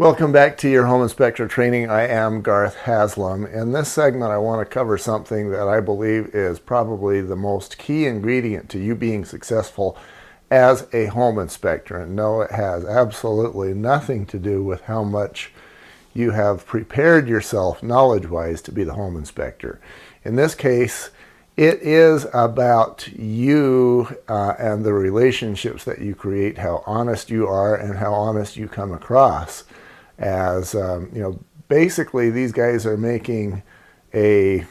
[0.00, 1.90] Welcome back to your home inspector training.
[1.90, 3.44] I am Garth Haslam.
[3.44, 7.76] In this segment, I want to cover something that I believe is probably the most
[7.76, 9.98] key ingredient to you being successful
[10.50, 11.98] as a home inspector.
[11.98, 15.52] And no, it has absolutely nothing to do with how much
[16.14, 19.82] you have prepared yourself knowledge wise to be the home inspector.
[20.24, 21.10] In this case,
[21.58, 27.76] it is about you uh, and the relationships that you create, how honest you are,
[27.76, 29.64] and how honest you come across
[30.20, 33.62] as um, you know basically these guys are making
[34.14, 34.64] a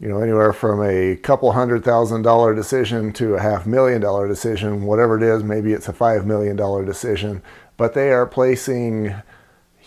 [0.00, 4.26] you know anywhere from a couple hundred thousand dollar decision to a half million dollar
[4.26, 7.42] decision whatever it is maybe it's a five million dollar decision
[7.76, 9.14] but they are placing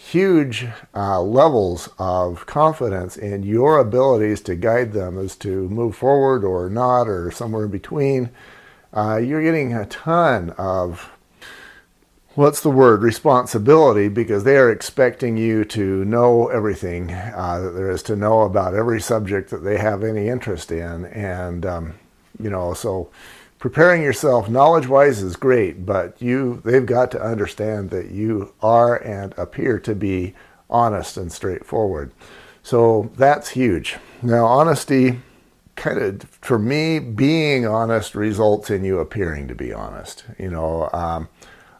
[0.03, 6.43] huge uh, levels of confidence in your abilities to guide them as to move forward
[6.43, 8.29] or not or somewhere in between.
[8.91, 11.12] Uh, you're getting a ton of
[12.35, 13.01] what's the word?
[13.01, 18.41] Responsibility because they are expecting you to know everything uh, that there is to know
[18.41, 21.05] about every subject that they have any interest in.
[21.05, 21.93] And um,
[22.41, 23.09] you know so
[23.59, 28.97] preparing yourself knowledge wise is great but you they've got to understand that you are
[29.03, 30.33] and appear to be
[30.69, 32.11] honest and straightforward.
[32.63, 33.97] So that's huge.
[34.21, 35.19] Now honesty
[35.75, 40.87] kind of for me being honest results in you appearing to be honest you know
[40.93, 41.27] um,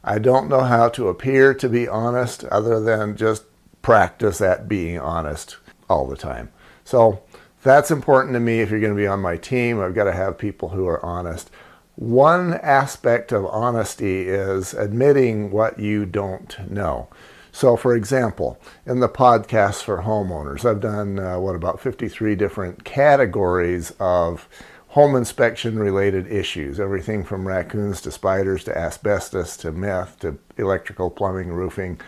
[0.04, 3.44] I don't know how to appear to be honest other than just
[3.82, 5.58] practice at being honest
[5.90, 6.52] all the time.
[6.84, 7.23] So
[7.62, 9.80] that's important to me if you're going to be on my team.
[9.80, 11.50] I've got to have people who are honest.
[11.95, 17.08] One aspect of honesty is admitting what you don't know.
[17.52, 22.84] So, for example, in the podcast for homeowners, I've done uh, what about 53 different
[22.84, 24.50] categories of
[24.94, 31.09] home inspection related issues everything from raccoons to spiders to asbestos to meth to electrical,
[31.09, 31.99] plumbing, roofing.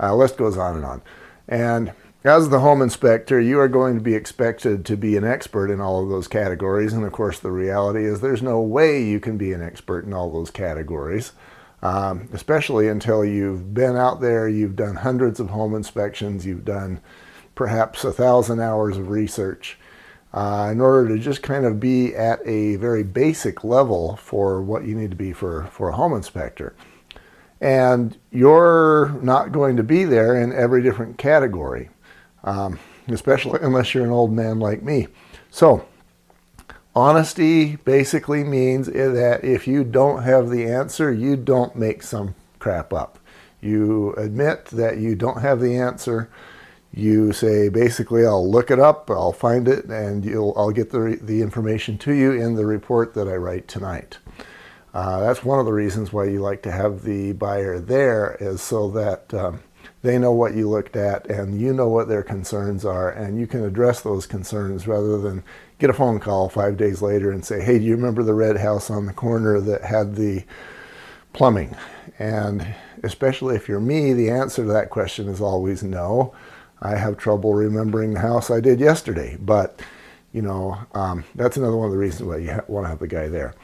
[0.00, 1.02] Uh, list goes on and on.
[1.46, 1.92] And
[2.24, 5.82] as the home inspector, you are going to be expected to be an expert in
[5.82, 6.94] all of those categories.
[6.94, 10.14] And of course, the reality is there's no way you can be an expert in
[10.14, 11.32] all those categories,
[11.82, 17.02] um, especially until you've been out there, you've done hundreds of home inspections, you've done
[17.54, 19.76] perhaps a thousand hours of research
[20.32, 24.84] uh, in order to just kind of be at a very basic level for what
[24.84, 26.74] you need to be for, for a home inspector.
[27.60, 31.90] And you're not going to be there in every different category,
[32.44, 32.78] um,
[33.08, 35.08] especially unless you're an old man like me.
[35.50, 35.86] So,
[36.96, 42.92] honesty basically means that if you don't have the answer, you don't make some crap
[42.92, 43.18] up.
[43.60, 46.30] You admit that you don't have the answer
[46.94, 51.42] you say basically I'll look it up, I'll find it, and I'll get the the
[51.42, 54.18] information to you in the report that I write tonight.
[54.94, 58.60] Uh, that's one of the reasons why you like to have the buyer there is
[58.60, 59.60] so that um,
[60.02, 63.46] they know what you looked at and you know what their concerns are and you
[63.46, 65.42] can address those concerns rather than
[65.78, 68.58] get a phone call five days later and say, hey, do you remember the red
[68.58, 70.44] house on the corner that had the
[71.32, 71.74] plumbing?
[72.18, 76.34] And especially if you're me, the answer to that question is always no.
[76.82, 79.80] I have trouble remembering the house I did yesterday, but
[80.32, 82.98] you know, um, that's another one of the reasons why you ha- want to have
[82.98, 83.54] the guy there.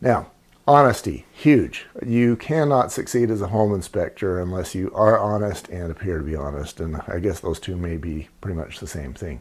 [0.00, 0.30] Now,
[0.66, 1.86] honesty, huge.
[2.04, 6.34] You cannot succeed as a home inspector unless you are honest and appear to be
[6.34, 6.80] honest.
[6.80, 9.40] And I guess those two may be pretty much the same thing.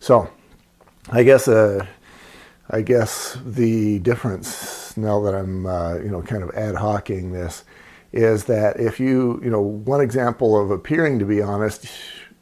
[0.00, 0.30] So,
[1.10, 1.86] I guess uh,
[2.68, 7.64] I guess the difference now that I'm uh, you know kind of ad hocing this
[8.12, 11.86] is that if you you know one example of appearing to be honest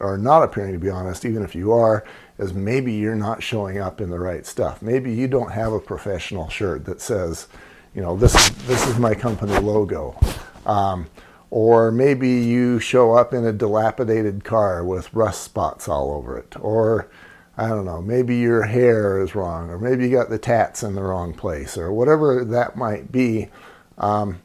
[0.00, 2.04] are not appearing to be honest, even if you are,
[2.38, 4.80] is maybe you're not showing up in the right stuff.
[4.80, 7.48] Maybe you don't have a professional shirt that says,
[7.94, 10.18] you know, this is, this is my company logo.
[10.66, 11.08] Um,
[11.50, 16.54] or maybe you show up in a dilapidated car with rust spots all over it.
[16.60, 17.08] Or,
[17.56, 20.94] I don't know, maybe your hair is wrong, or maybe you got the tats in
[20.94, 23.48] the wrong place, or whatever that might be.
[23.96, 24.42] Um,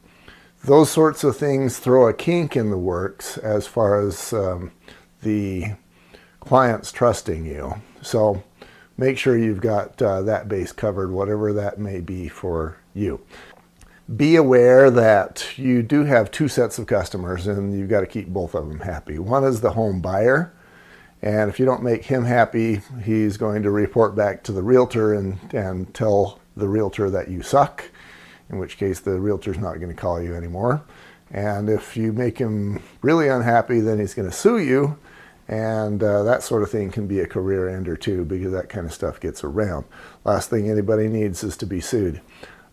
[0.64, 4.72] those sorts of things throw a kink in the works as far as um,
[5.24, 5.74] the
[6.40, 7.76] clients trusting you.
[8.02, 8.44] So
[8.98, 13.22] make sure you've got uh, that base covered, whatever that may be for you.
[14.16, 18.28] Be aware that you do have two sets of customers and you've got to keep
[18.28, 19.18] both of them happy.
[19.18, 20.54] One is the home buyer,
[21.22, 25.14] and if you don't make him happy, he's going to report back to the realtor
[25.14, 27.90] and, and tell the realtor that you suck,
[28.50, 30.84] in which case the realtor's not going to call you anymore.
[31.32, 35.00] And if you make him really unhappy, then he's going to sue you
[35.48, 38.86] and uh, that sort of thing can be a career ender too, because that kind
[38.86, 39.86] of stuff gets around.
[40.24, 42.22] Last thing anybody needs is to be sued.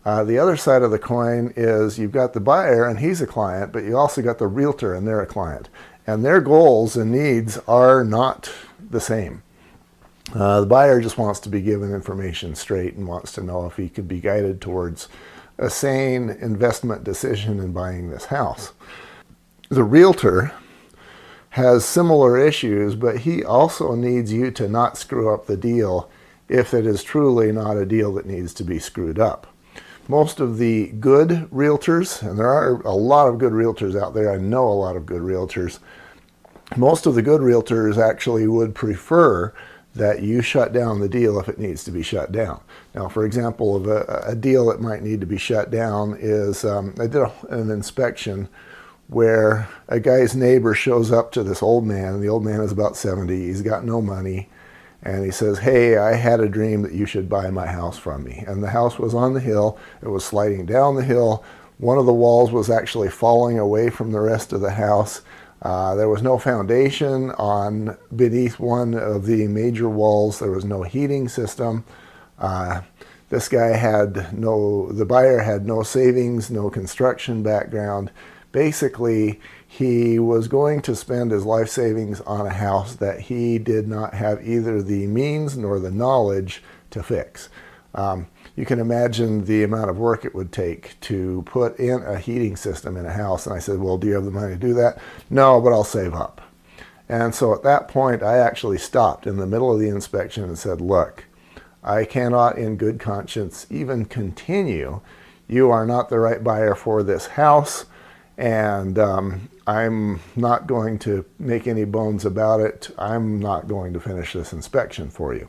[0.03, 3.27] Uh, the other side of the coin is you've got the buyer and he's a
[3.27, 5.69] client, but you also got the realtor and they're a client.
[6.07, 8.51] and their goals and needs are not
[8.89, 9.43] the same.
[10.33, 13.75] Uh, the buyer just wants to be given information straight and wants to know if
[13.75, 15.09] he could be guided towards
[15.57, 18.71] a sane investment decision in buying this house.
[19.69, 20.53] The realtor
[21.51, 26.09] has similar issues, but he also needs you to not screw up the deal
[26.47, 29.47] if it is truly not a deal that needs to be screwed up.
[30.07, 34.31] Most of the good realtors, and there are a lot of good realtors out there,
[34.31, 35.79] I know a lot of good realtors,
[36.77, 39.53] most of the good realtors actually would prefer
[39.93, 42.61] that you shut down the deal if it needs to be shut down.
[42.95, 46.63] Now, for example, of a, a deal that might need to be shut down is
[46.63, 48.47] um, I did a, an inspection
[49.11, 52.71] where a guy's neighbor shows up to this old man, and the old man is
[52.71, 53.35] about 70.
[53.35, 54.47] He's got no money.
[55.03, 58.23] And he says, Hey, I had a dream that you should buy my house from
[58.23, 58.45] me.
[58.47, 61.43] And the house was on the hill, it was sliding down the hill.
[61.77, 65.21] One of the walls was actually falling away from the rest of the house.
[65.61, 70.39] Uh, there was no foundation on beneath one of the major walls.
[70.39, 71.83] There was no heating system.
[72.39, 72.81] Uh,
[73.27, 78.09] this guy had no, the buyer had no savings, no construction background.
[78.51, 83.87] Basically, he was going to spend his life savings on a house that he did
[83.87, 87.49] not have either the means nor the knowledge to fix.
[87.93, 92.19] Um, you can imagine the amount of work it would take to put in a
[92.19, 93.45] heating system in a house.
[93.45, 94.99] And I said, Well, do you have the money to do that?
[95.29, 96.41] No, but I'll save up.
[97.07, 100.57] And so at that point, I actually stopped in the middle of the inspection and
[100.57, 101.25] said, Look,
[101.83, 105.01] I cannot, in good conscience, even continue.
[105.47, 107.85] You are not the right buyer for this house,
[108.41, 112.89] and um, I'm not going to make any bones about it.
[112.97, 115.47] I'm not going to finish this inspection for you.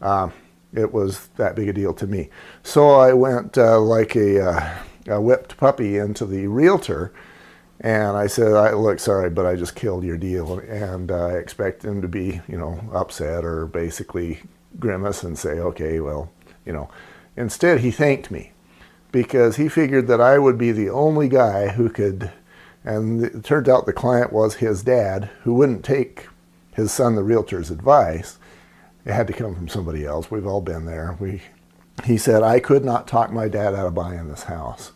[0.00, 0.30] Uh,
[0.72, 2.30] it was that big a deal to me.
[2.62, 4.74] So I went uh, like a, uh,
[5.08, 7.12] a, whipped puppy into the realtor,
[7.80, 11.32] and I said, "I look sorry, but I just killed your deal." And uh, I
[11.32, 14.40] expect him to be, you know, upset or basically
[14.80, 16.32] grimace and say, "Okay, well,
[16.64, 16.88] you know."
[17.36, 18.52] Instead, he thanked me
[19.12, 22.32] because he figured that I would be the only guy who could.
[22.84, 26.26] And it turned out the client was his dad, who wouldn't take
[26.74, 28.38] his son, the realtor's advice
[29.04, 30.30] it had to come from somebody else.
[30.30, 31.16] We've all been there.
[31.18, 31.42] We,
[32.04, 34.92] he said, I could not talk my dad out of buying this house.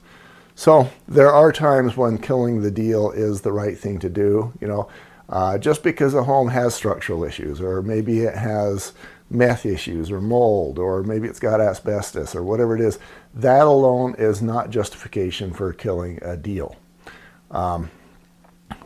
[0.54, 4.52] So there are times when killing the deal is the right thing to do.
[4.60, 4.88] You know,
[5.28, 8.92] uh, just because a home has structural issues, or maybe it has
[9.28, 12.98] meth issues, or mold, or maybe it's got asbestos, or whatever it is,
[13.34, 16.76] that alone is not justification for killing a deal.
[17.50, 17.90] Um,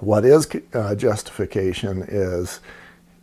[0.00, 2.60] what is uh, justification is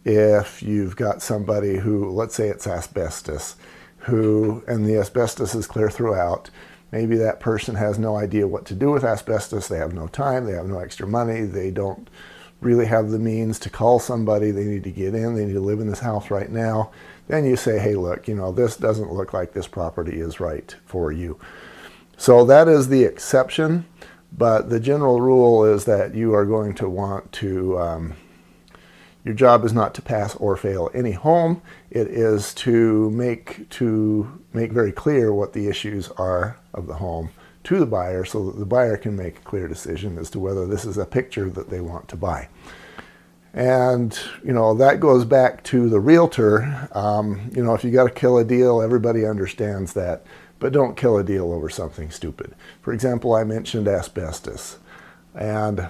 [0.05, 3.55] if you've got somebody who, let's say it's asbestos,
[3.99, 6.49] who, and the asbestos is clear throughout,
[6.91, 10.45] maybe that person has no idea what to do with asbestos, they have no time,
[10.45, 12.09] they have no extra money, they don't
[12.61, 15.59] really have the means to call somebody, they need to get in, they need to
[15.59, 16.91] live in this house right now,
[17.27, 20.75] then you say, hey, look, you know, this doesn't look like this property is right
[20.85, 21.39] for you.
[22.17, 23.85] So that is the exception,
[24.35, 28.15] but the general rule is that you are going to want to um,
[29.27, 31.61] your job is not to pass or fail any home.
[31.91, 37.31] It is to make to make very clear what the issues are of the home
[37.67, 40.65] to the buyer so that the buyer can make a clear decision as to whether
[40.65, 42.47] this is a picture that they want to buy.
[43.53, 46.87] And you know that goes back to the realtor.
[46.93, 50.25] Um, you know, if you got to kill a deal, everybody understands that,
[50.59, 52.55] but don't kill a deal over something stupid.
[52.81, 54.77] For example, I mentioned asbestos,
[55.35, 55.89] and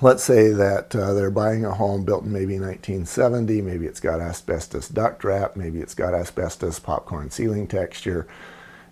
[0.00, 4.20] let's say that uh, they're buying a home built in maybe 1970, maybe it's got
[4.20, 8.28] asbestos duct wrap, maybe it's got asbestos popcorn ceiling texture.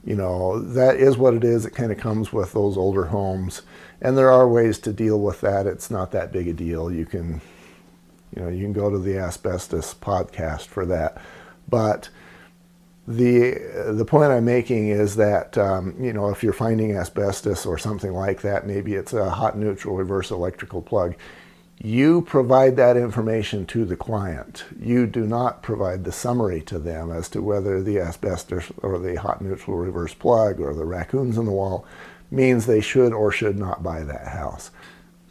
[0.04, 1.66] You know, that is what it is.
[1.66, 3.62] It kind of comes with those older homes.
[4.00, 5.66] And there are ways to deal with that.
[5.66, 6.90] It's not that big a deal.
[6.90, 7.40] You can,
[8.34, 11.20] you know, you can go to the asbestos podcast for that.
[11.68, 12.08] But
[13.08, 13.54] the
[13.92, 18.12] the point I'm making is that um, you know if you're finding asbestos or something
[18.12, 21.16] like that, maybe it's a hot neutral reverse electrical plug.
[21.80, 24.64] You provide that information to the client.
[24.80, 29.14] You do not provide the summary to them as to whether the asbestos or the
[29.14, 31.86] hot neutral reverse plug or the raccoons in the wall
[32.32, 34.72] means they should or should not buy that house.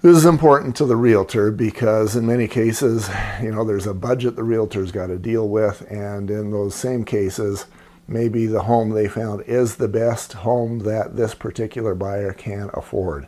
[0.01, 3.09] This is important to the realtor because in many cases,
[3.41, 7.03] you know, there's a budget the realtor's got to deal with, and in those same
[7.03, 7.65] cases,
[8.07, 13.27] maybe the home they found is the best home that this particular buyer can afford.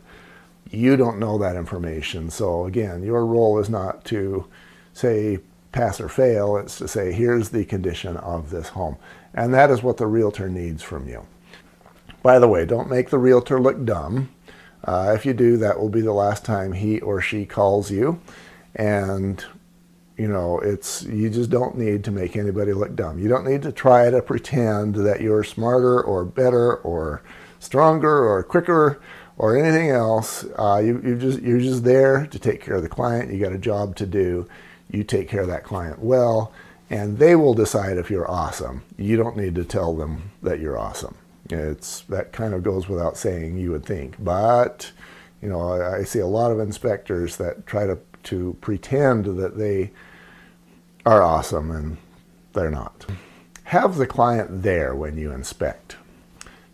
[0.70, 2.30] You don't know that information.
[2.30, 4.46] So again, your role is not to
[4.92, 5.38] say
[5.72, 8.96] pass or fail, it's to say here's the condition of this home.
[9.34, 11.26] And that is what the realtor needs from you.
[12.22, 14.30] By the way, don't make the realtor look dumb
[14.84, 18.20] Uh, if you do, that will be the last time he or she calls you.
[18.74, 19.44] And
[20.16, 23.18] you know, it's you just don't need to make anybody look dumb.
[23.18, 27.22] You don't need to try to pretend that you're smarter or better or
[27.58, 29.00] stronger or quicker
[29.40, 30.44] or anything else.
[30.58, 33.32] Uh, you, you just you're just there to take care of the client.
[33.32, 34.46] You got a job to do.
[34.90, 36.52] You take care of that client well,
[36.90, 38.82] and they will decide if you're awesome.
[38.98, 41.16] You don't need to tell them that you're awesome.
[41.48, 43.56] It's that kind of goes without saying.
[43.56, 44.92] You would think, but
[45.40, 49.56] you know, I, I see a lot of inspectors that try to to pretend that
[49.56, 49.90] they
[51.06, 51.96] are awesome and
[52.52, 53.06] they're not.
[53.64, 55.96] Have the client there when you inspect.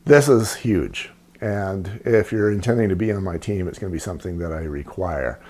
[0.04, 1.10] This is huge.
[1.40, 4.52] And if you're intending to be on my team, it's going to be something that
[4.52, 5.40] I require.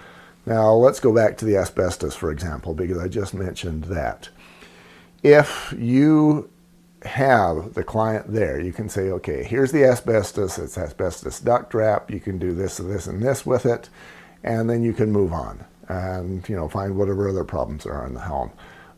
[0.45, 4.29] Now, let's go back to the asbestos, for example, because I just mentioned that.
[5.23, 6.51] If you
[7.03, 12.11] have the client there, you can say, okay, here's the asbestos, it's asbestos duct wrap,
[12.11, 13.89] you can do this and this and this with it,
[14.43, 18.15] and then you can move on and you know find whatever other problems are in
[18.15, 18.53] the home.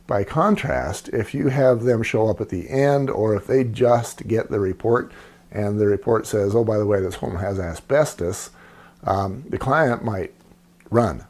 [0.07, 4.26] By contrast, if you have them show up at the end or if they just
[4.26, 5.12] get the report
[5.50, 8.50] and the report says, oh, by the way, this home has asbestos,
[9.05, 10.33] um, the client might
[10.90, 11.25] run.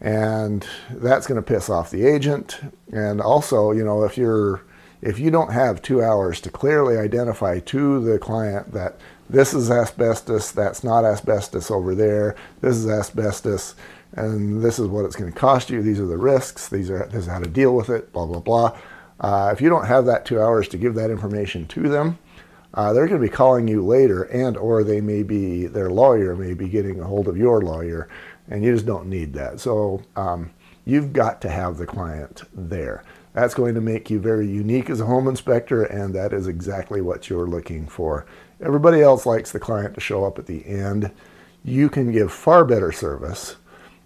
[0.00, 2.60] And that's going to piss off the agent.
[2.92, 4.62] And also, you know, if you're
[5.04, 9.70] if you don't have two hours to clearly identify to the client that this is
[9.70, 13.74] asbestos, that's not asbestos over there, this is asbestos,
[14.12, 15.82] and this is what it's going to cost you.
[15.82, 16.68] These are the risks.
[16.68, 18.12] These are this is how to deal with it.
[18.12, 18.78] Blah blah blah.
[19.20, 22.18] Uh, if you don't have that two hours to give that information to them,
[22.74, 26.34] uh, they're going to be calling you later, and or they may be their lawyer
[26.34, 28.08] may be getting a hold of your lawyer,
[28.48, 29.60] and you just don't need that.
[29.60, 30.50] So um,
[30.84, 33.04] you've got to have the client there.
[33.32, 37.00] That's going to make you very unique as a home inspector, and that is exactly
[37.00, 38.26] what you're looking for.
[38.60, 41.10] Everybody else likes the client to show up at the end.
[41.64, 43.56] You can give far better service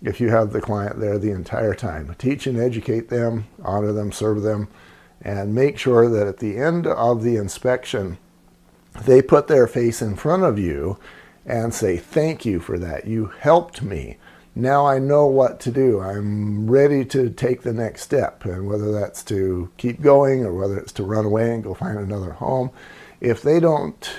[0.03, 2.15] if you have the client there the entire time.
[2.19, 4.69] Teach and educate them, honor them, serve them,
[5.23, 8.19] and make sure that at the end of the inspection,
[9.05, 10.99] they put their face in front of you
[11.47, 13.07] and say, Thank you for that.
[13.07, 14.19] You helped me.
[14.55, 16.01] Now I know what to do.
[16.01, 18.45] I'm ready to take the next step.
[18.45, 21.99] And whether that's to keep going or whether it's to run away and go find
[21.99, 22.71] another home,
[23.21, 24.11] if they don't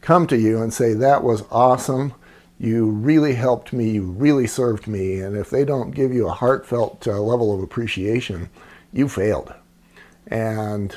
[0.00, 2.14] come to you and say, That was awesome,
[2.58, 6.32] you really helped me, you really served me, and if they don't give you a
[6.32, 8.48] heartfelt uh, level of appreciation,
[8.92, 9.54] you failed.
[10.26, 10.94] And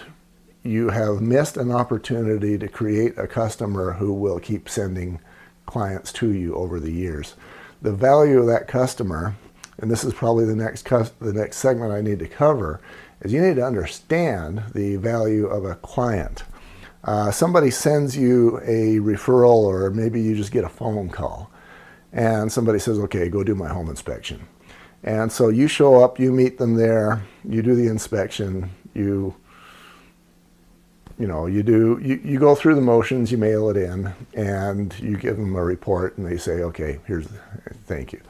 [0.64, 5.20] you have missed an opportunity to create a customer who will keep sending
[5.66, 7.36] clients to you over the years.
[7.82, 9.36] The value of that customer,
[9.78, 12.80] and this is probably the next the next segment I need to cover,
[13.22, 16.44] is you need to understand the value of a client.
[17.04, 21.52] Uh, somebody sends you a referral, or maybe you just get a phone call
[22.14, 24.48] and somebody says, okay, go do my home inspection.
[25.04, 29.36] And so you show up, you meet them there, you do the inspection, you
[31.22, 34.98] you know, you do you, you go through the motions, you mail it in, and
[35.00, 37.28] you give them a report, and they say, okay, here's
[37.86, 38.22] thank you.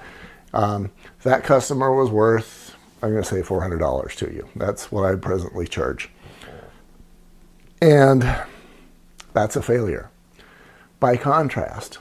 [0.53, 0.91] Um,
[1.23, 4.49] that customer was worth, I'm going to say $400 to you.
[4.57, 6.09] That's what I presently charge,
[7.81, 8.29] and
[9.31, 10.09] that's a failure.
[10.99, 11.99] By contrast,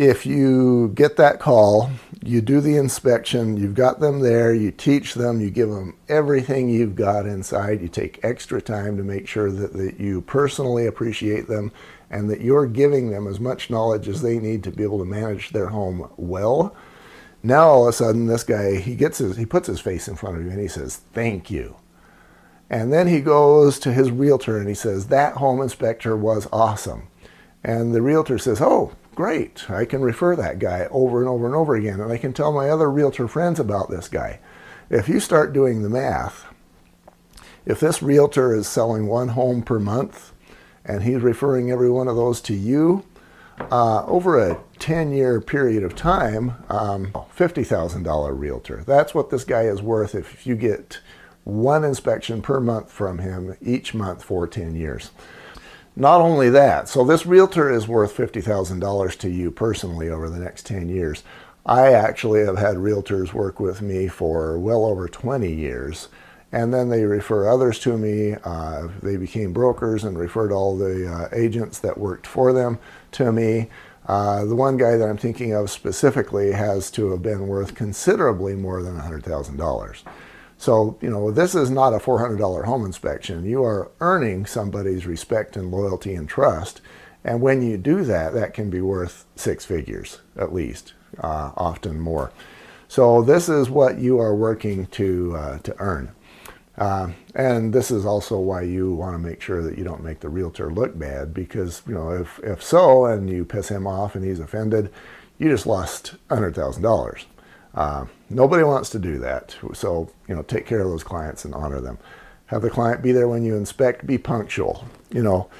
[0.00, 1.90] if you get that call,
[2.24, 6.70] you do the inspection, you've got them there, you teach them, you give them everything
[6.70, 11.48] you've got inside, you take extra time to make sure that, that you personally appreciate
[11.48, 11.70] them
[12.08, 15.04] and that you're giving them as much knowledge as they need to be able to
[15.04, 16.74] manage their home well.
[17.42, 20.16] Now all of a sudden this guy he gets his he puts his face in
[20.16, 21.76] front of you and he says, Thank you.
[22.70, 27.08] And then he goes to his realtor and he says, That home inspector was awesome.
[27.62, 29.70] And the realtor says, Oh, great.
[29.70, 32.52] I can refer that guy over and over and over again, and I can tell
[32.52, 34.40] my other realtor friends about this guy.
[34.88, 36.46] If you start doing the math,
[37.64, 40.32] if this realtor is selling one home per month
[40.84, 43.04] and he's referring every one of those to you,
[43.70, 48.82] uh, over a 10 year period of time, um, $50,000 realtor.
[48.86, 51.00] That's what this guy is worth if you get
[51.44, 55.10] one inspection per month from him each month for 10 years.
[56.00, 60.64] Not only that, so this realtor is worth $50,000 to you personally over the next
[60.64, 61.22] 10 years.
[61.66, 66.08] I actually have had realtors work with me for well over 20 years,
[66.52, 68.36] and then they refer others to me.
[68.42, 72.78] Uh, they became brokers and referred all the uh, agents that worked for them
[73.12, 73.68] to me.
[74.08, 78.54] Uh, the one guy that I'm thinking of specifically has to have been worth considerably
[78.54, 80.02] more than $100,000.
[80.60, 83.46] So, you know, this is not a $400 home inspection.
[83.46, 86.82] You are earning somebody's respect and loyalty and trust.
[87.24, 91.98] And when you do that, that can be worth six figures at least, uh, often
[91.98, 92.30] more.
[92.88, 96.12] So this is what you are working to uh, to earn.
[96.76, 100.20] Uh, and this is also why you want to make sure that you don't make
[100.20, 104.14] the realtor look bad because you know if if so and you piss him off
[104.14, 104.92] and he's offended,
[105.38, 106.82] you just lost hundred thousand
[107.74, 108.06] uh.
[108.32, 109.56] Nobody wants to do that.
[109.74, 111.98] So you know take care of those clients and honor them.
[112.46, 114.06] Have the client be there when you inspect.
[114.06, 114.84] Be punctual.
[115.10, 115.50] You know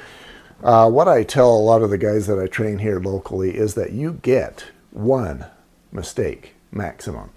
[0.63, 3.75] uh, what I tell a lot of the guys that I train here locally is
[3.75, 5.47] that you get one
[5.91, 7.31] mistake maximum.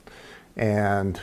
[0.58, 1.22] And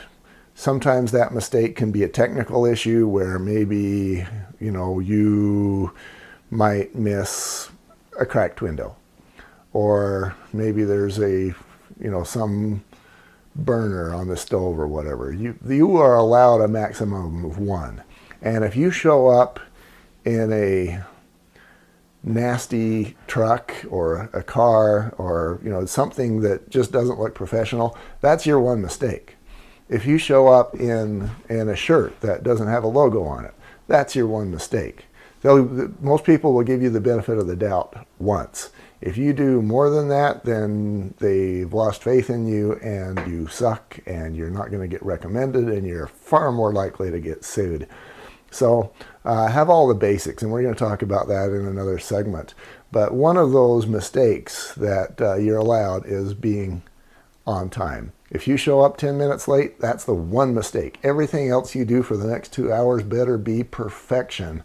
[0.55, 4.25] sometimes that mistake can be a technical issue where maybe,
[4.59, 5.93] you know, you
[6.49, 7.69] might miss
[8.19, 8.95] a cracked window.
[9.71, 11.53] Or maybe there's a,
[11.99, 12.83] you know, some
[13.55, 15.31] burner on the stove or whatever.
[15.31, 18.03] You, you are allowed a maximum of one.
[18.41, 19.59] And if you show up
[20.25, 21.03] in a
[22.23, 28.45] nasty truck or a car or you know something that just doesn't look professional that's
[28.45, 29.35] your one mistake
[29.89, 33.55] if you show up in in a shirt that doesn't have a logo on it
[33.87, 35.05] that's your one mistake
[35.41, 35.65] They'll,
[35.99, 38.69] most people will give you the benefit of the doubt once
[39.01, 43.99] if you do more than that then they've lost faith in you and you suck
[44.05, 47.87] and you're not going to get recommended and you're far more likely to get sued
[48.51, 48.91] so
[49.23, 52.53] uh, have all the basics, and we're going to talk about that in another segment.
[52.91, 56.83] But one of those mistakes that uh, you're allowed is being
[57.47, 58.11] on time.
[58.29, 60.99] If you show up 10 minutes late, that's the one mistake.
[61.01, 64.63] Everything else you do for the next two hours better be perfection,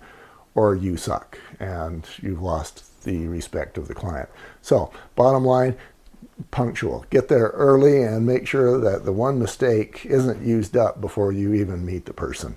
[0.55, 4.29] or you suck and you've lost the respect of the client.
[4.61, 5.77] So, bottom line,
[6.51, 7.07] punctual.
[7.09, 11.55] Get there early and make sure that the one mistake isn't used up before you
[11.55, 12.57] even meet the person.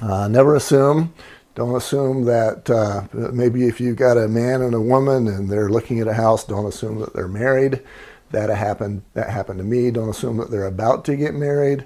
[0.00, 1.12] Uh, never assume.
[1.54, 5.68] Don't assume that uh, maybe if you've got a man and a woman and they're
[5.68, 7.82] looking at a house, don't assume that they're married.
[8.30, 9.02] That happened.
[9.14, 9.90] That happened to me.
[9.90, 11.84] Don't assume that they're about to get married.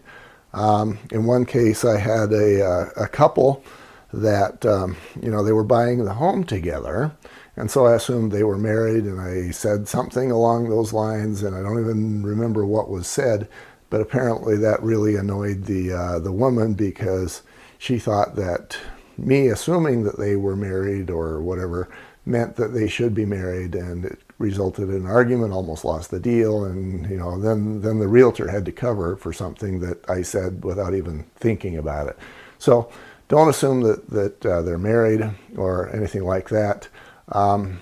[0.52, 3.64] Um, in one case, I had a, uh, a couple
[4.12, 7.12] that um, you know they were buying the home together,
[7.56, 11.54] and so I assumed they were married, and I said something along those lines, and
[11.54, 13.48] I don't even remember what was said,
[13.90, 17.42] but apparently that really annoyed the uh, the woman because
[17.78, 18.78] she thought that
[19.18, 21.90] me assuming that they were married or whatever
[22.24, 26.20] meant that they should be married and it resulted in an argument almost lost the
[26.20, 30.22] deal and you know then then the realtor had to cover for something that I
[30.22, 32.18] said without even thinking about it.
[32.58, 32.90] So
[33.28, 36.88] don't assume that that uh, they're married or anything like that
[37.28, 37.80] um,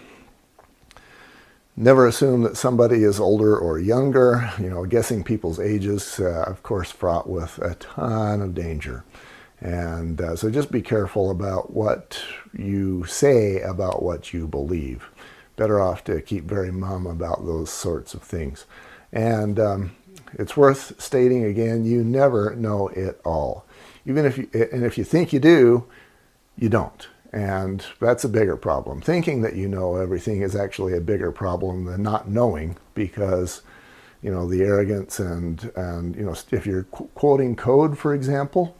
[1.80, 4.52] Never assume that somebody is older or younger.
[4.58, 9.02] You know, guessing people's ages, uh, of course, fraught with a ton of danger.
[9.62, 12.22] And uh, so just be careful about what
[12.52, 15.08] you say about what you believe.
[15.56, 18.66] Better off to keep very mum about those sorts of things.
[19.10, 19.96] And um,
[20.34, 23.64] it's worth stating again, you never know it all.
[24.04, 25.86] Even if you, and if you think you do,
[26.58, 27.08] you don't.
[27.32, 29.00] And that's a bigger problem.
[29.00, 33.62] Thinking that you know everything is actually a bigger problem than not knowing because,
[34.20, 38.76] you know, the arrogance and, and you know, if you're qu- quoting code, for example,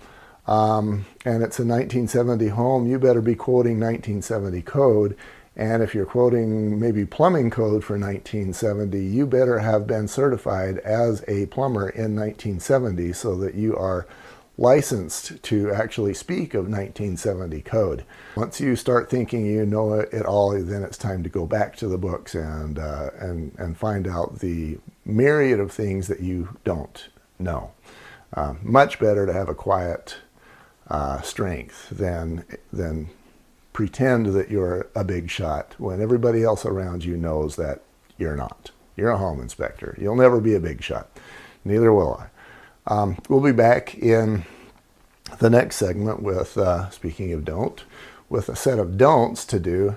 [0.48, 5.16] um, and it's a 1970 home, you better be quoting 1970 code.
[5.56, 11.22] And if you're quoting maybe plumbing code for 1970, you better have been certified as
[11.28, 14.06] a plumber in 1970 so that you are
[14.60, 18.04] licensed to actually speak of 1970 code.
[18.36, 21.88] Once you start thinking you know it all, then it's time to go back to
[21.88, 27.08] the books and, uh, and, and find out the myriad of things that you don't
[27.38, 27.72] know.
[28.34, 30.16] Uh, much better to have a quiet
[30.88, 33.08] uh, strength than than
[33.72, 37.80] pretend that you're a big shot when everybody else around you knows that
[38.18, 38.70] you're not.
[38.96, 39.96] You're a home inspector.
[39.98, 41.08] You'll never be a big shot.
[41.64, 42.26] Neither will I.
[42.90, 44.44] Um, we'll be back in
[45.38, 47.84] the next segment with, uh, speaking of don't,
[48.28, 49.96] with a set of don'ts to do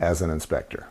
[0.00, 0.88] as an inspector.